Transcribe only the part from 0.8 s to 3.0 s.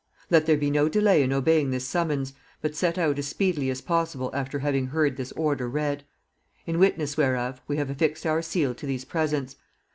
delay in obeying this summons, but set